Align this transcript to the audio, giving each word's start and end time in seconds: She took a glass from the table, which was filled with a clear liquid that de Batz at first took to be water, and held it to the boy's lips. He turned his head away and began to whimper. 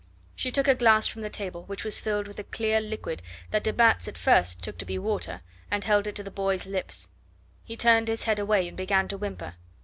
She 0.35 0.49
took 0.49 0.67
a 0.67 0.73
glass 0.73 1.05
from 1.05 1.21
the 1.21 1.29
table, 1.29 1.63
which 1.65 1.83
was 1.83 1.99
filled 1.99 2.27
with 2.27 2.39
a 2.39 2.43
clear 2.43 2.81
liquid 2.81 3.21
that 3.51 3.63
de 3.63 3.71
Batz 3.71 4.07
at 4.07 4.17
first 4.17 4.63
took 4.63 4.79
to 4.79 4.85
be 4.85 4.97
water, 4.97 5.41
and 5.69 5.83
held 5.83 6.07
it 6.07 6.15
to 6.15 6.23
the 6.23 6.31
boy's 6.31 6.65
lips. 6.65 7.09
He 7.63 7.77
turned 7.77 8.07
his 8.07 8.23
head 8.23 8.39
away 8.39 8.67
and 8.67 8.75
began 8.75 9.07
to 9.09 9.17
whimper. 9.19 9.53